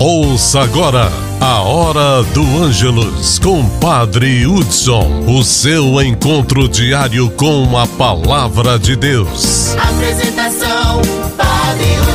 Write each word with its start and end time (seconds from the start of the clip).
Ouça 0.00 0.60
agora 0.60 1.10
a 1.40 1.60
Hora 1.60 2.22
do 2.32 2.42
Ângelus 2.62 3.40
com 3.40 3.68
Padre 3.80 4.46
Hudson, 4.46 5.24
o 5.26 5.42
seu 5.42 6.00
encontro 6.00 6.68
diário 6.68 7.28
com 7.30 7.76
a 7.76 7.84
Palavra 7.84 8.78
de 8.78 8.94
Deus. 8.94 9.74
Apresentação, 9.76 11.02
Padre 11.36 11.98
Hudson. 11.98 12.07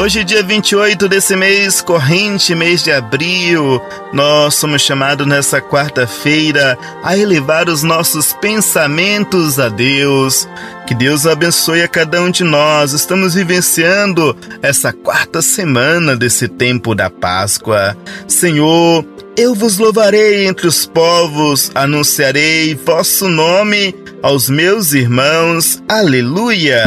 Hoje, 0.00 0.24
dia 0.24 0.42
28 0.42 1.08
desse 1.08 1.36
mês 1.36 1.80
corrente, 1.80 2.54
mês 2.54 2.82
de 2.82 2.90
abril, 2.90 3.80
nós 4.12 4.54
somos 4.54 4.82
chamados 4.82 5.26
nessa 5.26 5.60
quarta-feira 5.60 6.78
a 7.02 7.16
elevar 7.16 7.68
os 7.68 7.82
nossos 7.82 8.32
pensamentos 8.32 9.58
a 9.58 9.68
Deus. 9.68 10.48
Que 10.86 10.94
Deus 10.94 11.26
abençoe 11.26 11.82
a 11.82 11.88
cada 11.88 12.22
um 12.22 12.30
de 12.30 12.42
nós. 12.42 12.92
Estamos 12.92 13.34
vivenciando 13.34 14.36
essa 14.62 14.92
quarta 14.92 15.42
semana 15.42 16.16
desse 16.16 16.48
tempo 16.48 16.94
da 16.94 17.10
Páscoa. 17.10 17.96
Senhor, 18.26 19.04
eu 19.38 19.54
vos 19.54 19.78
louvarei 19.78 20.48
entre 20.48 20.66
os 20.66 20.84
povos, 20.84 21.70
anunciarei 21.72 22.74
vosso 22.74 23.28
nome 23.28 23.94
aos 24.20 24.50
meus 24.50 24.92
irmãos. 24.92 25.80
Aleluia! 25.88 26.82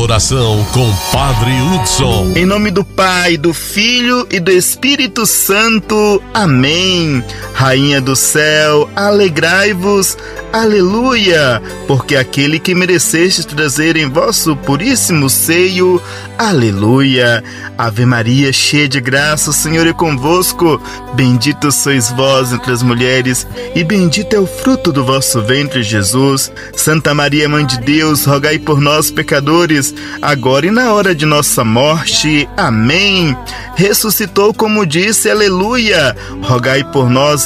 Oração 0.00 0.64
com 0.72 0.88
Padre 1.10 1.50
Hudson. 1.50 2.32
Em 2.36 2.46
nome 2.46 2.70
do 2.70 2.84
Pai, 2.84 3.36
do 3.36 3.52
Filho 3.52 4.24
e 4.30 4.38
do 4.38 4.52
Espírito 4.52 5.26
Santo. 5.26 6.22
Amém. 6.32 7.24
Rainha 7.56 8.02
do 8.02 8.14
céu, 8.14 8.86
alegrai-vos. 8.94 10.18
Aleluia! 10.52 11.62
Porque 11.86 12.14
aquele 12.14 12.58
que 12.58 12.74
mereceste 12.74 13.46
trazer 13.46 13.96
em 13.96 14.10
vosso 14.10 14.54
puríssimo 14.54 15.30
seio. 15.30 16.00
Aleluia! 16.36 17.42
Ave 17.78 18.04
Maria, 18.04 18.52
cheia 18.52 18.86
de 18.86 19.00
graça, 19.00 19.50
o 19.50 19.54
Senhor 19.54 19.86
é 19.86 19.92
convosco. 19.94 20.80
Bendito 21.14 21.72
sois 21.72 22.10
vós 22.10 22.52
entre 22.52 22.72
as 22.72 22.82
mulheres, 22.82 23.46
e 23.74 23.82
bendito 23.82 24.34
é 24.34 24.38
o 24.38 24.46
fruto 24.46 24.92
do 24.92 25.02
vosso 25.02 25.42
ventre, 25.42 25.82
Jesus. 25.82 26.52
Santa 26.74 27.14
Maria, 27.14 27.48
Mãe 27.48 27.64
de 27.64 27.80
Deus, 27.80 28.26
rogai 28.26 28.58
por 28.58 28.82
nós, 28.82 29.10
pecadores, 29.10 29.94
agora 30.20 30.66
e 30.66 30.70
na 30.70 30.92
hora 30.92 31.14
de 31.14 31.24
nossa 31.24 31.64
morte. 31.64 32.46
Amém. 32.56 33.36
Ressuscitou, 33.74 34.52
como 34.54 34.86
disse, 34.86 35.30
aleluia. 35.30 36.16
Rogai 36.42 36.84
por 36.84 37.08
nós 37.10 37.45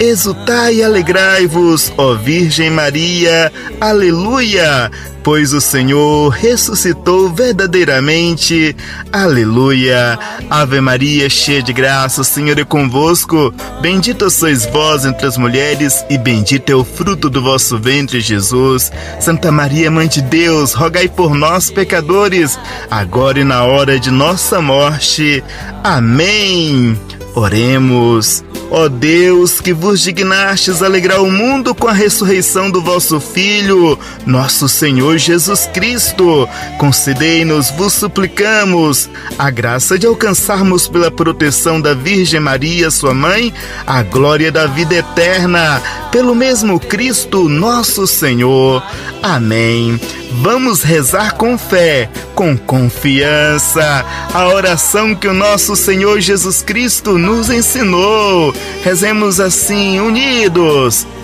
Exultai 0.00 0.76
e 0.76 0.84
alegrai-vos, 0.84 1.92
ó 1.96 2.14
Virgem 2.14 2.70
Maria, 2.70 3.52
aleluia! 3.80 4.88
Pois 5.24 5.52
o 5.52 5.60
Senhor 5.60 6.28
ressuscitou 6.28 7.28
verdadeiramente, 7.28 8.76
aleluia! 9.12 10.16
Ave 10.48 10.80
Maria, 10.80 11.28
cheia 11.28 11.60
de 11.60 11.72
graça, 11.72 12.20
o 12.20 12.24
Senhor 12.24 12.56
é 12.60 12.64
convosco, 12.64 13.52
bendita 13.82 14.30
sois 14.30 14.64
vós 14.66 15.04
entre 15.04 15.26
as 15.26 15.36
mulheres, 15.36 16.04
e 16.08 16.16
bendito 16.16 16.70
é 16.70 16.76
o 16.76 16.84
fruto 16.84 17.28
do 17.28 17.42
vosso 17.42 17.76
ventre, 17.76 18.20
Jesus. 18.20 18.92
Santa 19.18 19.50
Maria, 19.50 19.90
Mãe 19.90 20.06
de 20.06 20.22
Deus, 20.22 20.74
rogai 20.74 21.08
por 21.08 21.34
nós, 21.34 21.72
pecadores, 21.72 22.56
agora 22.88 23.40
e 23.40 23.44
na 23.44 23.64
hora 23.64 23.98
de 23.98 24.12
nossa 24.12 24.62
morte. 24.62 25.42
Amém! 25.82 26.96
Oremos. 27.34 28.44
Ó 28.70 28.86
Deus, 28.88 29.60
que 29.60 29.72
vos 29.72 30.00
dignastes 30.00 30.82
alegrar 30.82 31.22
o 31.22 31.30
mundo 31.30 31.74
com 31.74 31.88
a 31.88 31.92
ressurreição 31.92 32.70
do 32.70 32.82
vosso 32.82 33.18
Filho, 33.18 33.98
nosso 34.26 34.68
Senhor 34.68 35.16
Jesus 35.16 35.66
Cristo, 35.72 36.46
concedei-nos, 36.76 37.70
vos 37.70 37.94
suplicamos, 37.94 39.08
a 39.38 39.50
graça 39.50 39.98
de 39.98 40.06
alcançarmos 40.06 40.86
pela 40.86 41.10
proteção 41.10 41.80
da 41.80 41.94
Virgem 41.94 42.40
Maria, 42.40 42.90
sua 42.90 43.14
mãe, 43.14 43.54
a 43.86 44.02
glória 44.02 44.52
da 44.52 44.66
vida 44.66 44.96
eterna, 44.96 45.82
pelo 46.12 46.34
mesmo 46.34 46.78
Cristo, 46.78 47.48
nosso 47.48 48.06
Senhor. 48.06 48.82
Amém. 49.22 49.98
Vamos 50.30 50.82
rezar 50.82 51.34
com 51.34 51.56
fé, 51.56 52.08
com 52.34 52.56
confiança, 52.56 54.04
a 54.32 54.48
oração 54.48 55.14
que 55.14 55.26
o 55.26 55.32
nosso 55.32 55.74
Senhor 55.74 56.20
Jesus 56.20 56.62
Cristo 56.62 57.18
nos 57.18 57.50
ensinou. 57.50 58.54
Rezemos 58.82 59.40
assim, 59.40 59.98
unidos. 60.00 61.06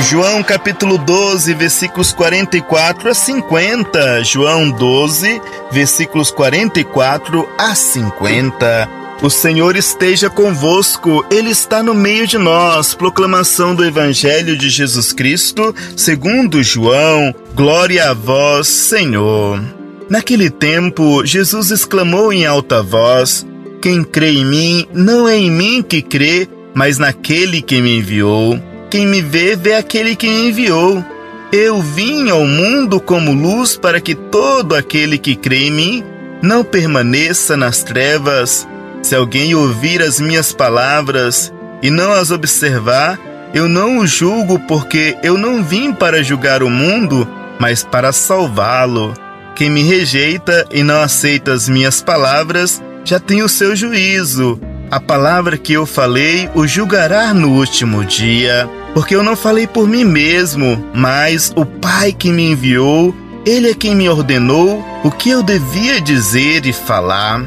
João 0.00 0.42
capítulo 0.42 0.98
12, 0.98 1.54
versículos 1.54 2.12
44 2.12 3.10
a 3.10 3.14
50. 3.14 4.24
João 4.24 4.70
12, 4.70 5.40
versículos 5.70 6.30
44 6.30 7.48
a 7.58 7.74
50. 7.74 8.88
O 9.22 9.30
Senhor 9.30 9.76
esteja 9.76 10.28
convosco, 10.28 11.24
Ele 11.30 11.50
está 11.50 11.82
no 11.82 11.94
meio 11.94 12.26
de 12.26 12.38
nós. 12.38 12.94
Proclamação 12.94 13.74
do 13.74 13.84
Evangelho 13.84 14.58
de 14.58 14.68
Jesus 14.68 15.12
Cristo, 15.12 15.74
segundo 15.96 16.62
João. 16.62 17.32
Glória 17.54 18.10
a 18.10 18.14
vós, 18.14 18.66
Senhor. 18.66 19.62
Naquele 20.10 20.50
tempo, 20.50 21.24
Jesus 21.24 21.70
exclamou 21.70 22.32
em 22.32 22.44
alta 22.44 22.82
voz: 22.82 23.46
Quem 23.80 24.02
crê 24.02 24.32
em 24.32 24.44
mim, 24.44 24.86
não 24.92 25.28
é 25.28 25.36
em 25.36 25.50
mim 25.50 25.82
que 25.82 26.02
crê, 26.02 26.48
mas 26.74 26.98
naquele 26.98 27.62
que 27.62 27.80
me 27.80 27.98
enviou. 27.98 28.60
Quem 28.92 29.06
me 29.06 29.22
vê, 29.22 29.56
vê 29.56 29.72
aquele 29.72 30.14
que 30.14 30.28
me 30.28 30.48
enviou. 30.50 31.02
Eu 31.50 31.80
vim 31.80 32.28
ao 32.28 32.44
mundo 32.44 33.00
como 33.00 33.32
luz 33.32 33.74
para 33.74 34.02
que 34.02 34.14
todo 34.14 34.74
aquele 34.74 35.16
que 35.16 35.34
crê 35.34 35.68
em 35.68 35.70
mim 35.70 36.04
não 36.42 36.62
permaneça 36.62 37.56
nas 37.56 37.82
trevas. 37.82 38.68
Se 39.02 39.14
alguém 39.14 39.54
ouvir 39.54 40.02
as 40.02 40.20
minhas 40.20 40.52
palavras 40.52 41.50
e 41.82 41.90
não 41.90 42.12
as 42.12 42.30
observar, 42.30 43.18
eu 43.54 43.66
não 43.66 43.96
o 43.96 44.06
julgo, 44.06 44.58
porque 44.68 45.16
eu 45.22 45.38
não 45.38 45.64
vim 45.64 45.94
para 45.94 46.22
julgar 46.22 46.62
o 46.62 46.68
mundo, 46.68 47.26
mas 47.58 47.82
para 47.82 48.12
salvá-lo. 48.12 49.14
Quem 49.54 49.70
me 49.70 49.82
rejeita 49.82 50.66
e 50.70 50.82
não 50.82 51.00
aceita 51.00 51.54
as 51.54 51.66
minhas 51.66 52.02
palavras 52.02 52.82
já 53.06 53.18
tem 53.18 53.42
o 53.42 53.48
seu 53.48 53.74
juízo. 53.74 54.60
A 54.92 55.00
palavra 55.00 55.56
que 55.56 55.72
eu 55.72 55.86
falei 55.86 56.50
o 56.54 56.66
julgará 56.66 57.32
no 57.32 57.52
último 57.52 58.04
dia 58.04 58.68
porque 58.92 59.16
eu 59.16 59.22
não 59.22 59.34
falei 59.34 59.66
por 59.66 59.88
mim 59.88 60.04
mesmo, 60.04 60.86
mas 60.92 61.50
o 61.56 61.64
Pai 61.64 62.12
que 62.12 62.30
me 62.30 62.50
enviou, 62.50 63.14
ele 63.46 63.70
é 63.70 63.74
quem 63.74 63.96
me 63.96 64.06
ordenou 64.06 64.84
o 65.02 65.10
que 65.10 65.30
eu 65.30 65.42
devia 65.42 65.98
dizer 65.98 66.66
e 66.66 66.74
falar. 66.74 67.42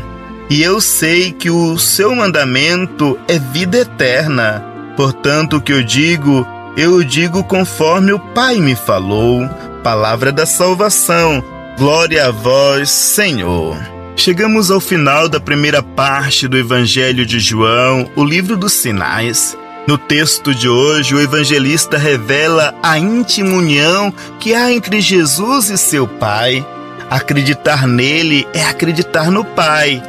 E 0.49 0.63
eu 0.63 0.81
sei 0.81 1.31
que 1.31 1.51
o 1.51 1.77
seu 1.77 2.15
mandamento 2.15 3.15
é 3.27 3.37
vida 3.37 3.77
eterna. 3.77 4.65
Portanto, 4.97 5.57
o 5.57 5.61
que 5.61 5.71
eu 5.71 5.83
digo, 5.83 6.47
eu 6.75 7.03
digo 7.03 7.43
conforme 7.43 8.11
o 8.11 8.17
Pai 8.19 8.57
me 8.57 8.75
falou. 8.75 9.47
Palavra 9.83 10.31
da 10.31 10.47
salvação. 10.47 11.43
Glória 11.77 12.25
a 12.25 12.31
vós, 12.31 12.89
Senhor. 12.89 13.94
Chegamos 14.15 14.71
ao 14.71 14.79
final 14.79 15.27
da 15.27 15.39
primeira 15.41 15.83
parte 15.83 16.47
do 16.47 16.57
Evangelho 16.57 17.25
de 17.25 17.37
João, 17.37 18.09
o 18.15 18.23
livro 18.23 18.55
dos 18.55 18.71
sinais. 18.71 19.57
No 19.85 19.97
texto 19.97 20.55
de 20.55 20.67
hoje, 20.69 21.13
o 21.13 21.19
evangelista 21.19 21.97
revela 21.97 22.73
a 22.81 22.97
íntima 22.97 23.55
união 23.55 24.11
que 24.39 24.55
há 24.55 24.71
entre 24.71 25.01
Jesus 25.01 25.69
e 25.69 25.77
seu 25.77 26.07
Pai. 26.07 26.65
Acreditar 27.09 27.85
nele 27.85 28.47
é 28.53 28.63
acreditar 28.63 29.29
no 29.29 29.43
Pai. 29.43 30.01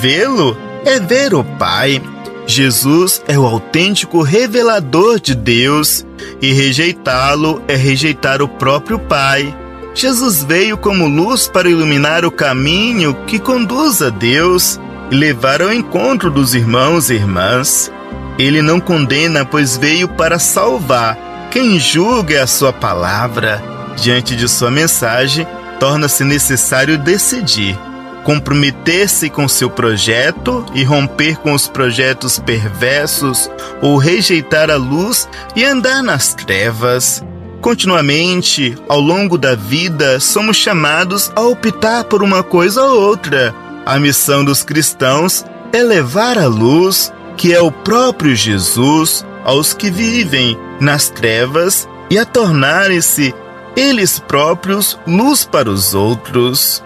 Vê-lo 0.00 0.56
é 0.84 0.98
ver 0.98 1.34
o 1.34 1.44
Pai. 1.44 2.02
Jesus 2.46 3.22
é 3.28 3.38
o 3.38 3.46
autêntico 3.46 4.22
revelador 4.22 5.20
de 5.20 5.34
Deus 5.34 6.04
e 6.40 6.52
rejeitá-lo 6.52 7.62
é 7.68 7.76
rejeitar 7.76 8.42
o 8.42 8.48
próprio 8.48 8.98
Pai. 8.98 9.54
Jesus 9.94 10.42
veio 10.42 10.76
como 10.76 11.06
luz 11.06 11.46
para 11.46 11.68
iluminar 11.68 12.24
o 12.24 12.30
caminho 12.30 13.14
que 13.26 13.38
conduz 13.38 14.00
a 14.00 14.08
Deus 14.08 14.80
e 15.10 15.14
levar 15.14 15.60
ao 15.60 15.72
encontro 15.72 16.30
dos 16.30 16.54
irmãos 16.54 17.10
e 17.10 17.14
irmãs. 17.14 17.92
Ele 18.38 18.62
não 18.62 18.80
condena, 18.80 19.44
pois 19.44 19.76
veio 19.76 20.08
para 20.08 20.38
salvar. 20.38 21.48
Quem 21.50 21.78
julga 21.78 22.42
a 22.42 22.46
sua 22.46 22.72
palavra. 22.72 23.62
Diante 23.96 24.36
de 24.36 24.48
sua 24.48 24.70
mensagem, 24.70 25.46
torna-se 25.78 26.24
necessário 26.24 26.96
decidir 26.96 27.78
comprometer-se 28.24 29.30
com 29.30 29.48
seu 29.48 29.70
projeto 29.70 30.64
e 30.74 30.84
romper 30.84 31.38
com 31.38 31.52
os 31.52 31.66
projetos 31.66 32.38
perversos 32.38 33.50
ou 33.80 33.96
rejeitar 33.96 34.70
a 34.70 34.76
luz 34.76 35.28
e 35.56 35.64
andar 35.64 36.02
nas 36.02 36.34
trevas. 36.34 37.24
Continuamente, 37.60 38.74
ao 38.88 39.00
longo 39.00 39.36
da 39.36 39.54
vida, 39.54 40.18
somos 40.18 40.56
chamados 40.56 41.30
a 41.36 41.42
optar 41.42 42.04
por 42.04 42.22
uma 42.22 42.42
coisa 42.42 42.82
ou 42.82 43.02
outra. 43.02 43.54
A 43.84 43.98
missão 43.98 44.42
dos 44.44 44.62
cristãos 44.62 45.44
é 45.72 45.82
levar 45.82 46.38
a 46.38 46.46
luz, 46.46 47.12
que 47.36 47.52
é 47.52 47.60
o 47.60 47.70
próprio 47.70 48.34
Jesus, 48.34 49.26
aos 49.44 49.74
que 49.74 49.90
vivem 49.90 50.58
nas 50.80 51.10
trevas 51.10 51.88
e 52.10 52.18
a 52.18 52.24
tornarem-se 52.24 53.34
eles 53.76 54.18
próprios 54.18 54.98
luz 55.06 55.44
para 55.44 55.70
os 55.70 55.94
outros. 55.94 56.82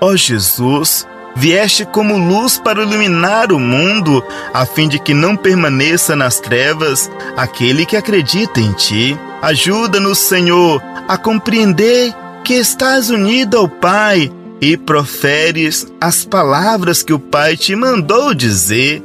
Ó 0.00 0.14
Jesus, 0.14 1.06
vieste 1.38 1.84
como 1.84 2.18
luz 2.18 2.58
para 2.58 2.82
iluminar 2.82 3.52
o 3.52 3.58
mundo, 3.60 4.22
a 4.52 4.66
fim 4.66 4.88
de 4.88 4.98
que 4.98 5.14
não 5.14 5.36
permaneça 5.36 6.16
nas 6.16 6.40
trevas 6.40 7.10
aquele 7.36 7.86
que 7.86 7.96
acredita 7.96 8.60
em 8.60 8.72
ti. 8.72 9.16
Ajuda-nos, 9.40 10.18
Senhor, 10.18 10.82
a 11.06 11.16
compreender 11.16 12.12
que 12.44 12.54
estás 12.54 13.08
unido 13.08 13.56
ao 13.56 13.68
Pai 13.68 14.32
e 14.60 14.76
proferes 14.76 15.86
as 16.00 16.24
palavras 16.24 17.02
que 17.02 17.12
o 17.12 17.18
Pai 17.18 17.56
te 17.56 17.76
mandou 17.76 18.34
dizer, 18.34 19.02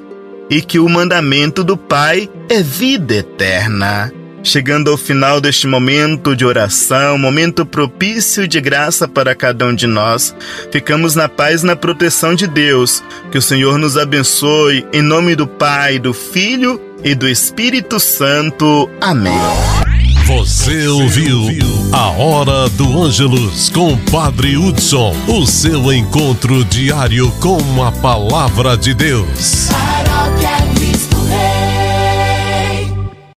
e 0.49 0.61
que 0.61 0.79
o 0.79 0.89
mandamento 0.89 1.63
do 1.63 1.77
Pai 1.77 2.29
é 2.49 2.61
vida 2.61 3.15
eterna. 3.15 4.11
Chegando 4.43 4.91
ao 4.91 4.97
final 4.97 5.39
deste 5.39 5.65
momento 5.67 6.35
de 6.35 6.45
oração, 6.45 7.17
momento 7.17 7.65
propício 7.65 8.45
de 8.45 8.59
graça 8.59 9.07
para 9.07 9.33
cada 9.33 9.65
um 9.65 9.73
de 9.73 9.87
nós, 9.87 10.35
ficamos 10.69 11.15
na 11.15 11.29
paz 11.29 11.63
e 11.63 11.65
na 11.65 11.77
proteção 11.77 12.35
de 12.35 12.45
Deus. 12.45 13.01
Que 13.31 13.37
o 13.37 13.41
Senhor 13.41 13.77
nos 13.77 13.97
abençoe, 13.97 14.85
em 14.91 15.01
nome 15.01 15.33
do 15.33 15.47
Pai, 15.47 15.97
do 15.97 16.13
Filho 16.13 16.79
e 17.03 17.15
do 17.15 17.27
Espírito 17.27 18.01
Santo. 18.01 18.89
Amém. 18.99 19.33
Você 20.25 20.87
ouviu 20.87 21.41
a 21.91 22.09
Hora 22.09 22.69
do 22.69 23.01
Ângelus 23.01 23.69
com 23.69 23.97
Padre 23.97 24.57
Hudson, 24.57 25.15
o 25.27 25.45
seu 25.45 25.91
encontro 25.91 26.65
diário 26.65 27.31
com 27.39 27.83
a 27.83 27.91
palavra 27.91 28.77
de 28.77 28.93
Deus. 28.93 29.67
Paróquia 29.69 30.72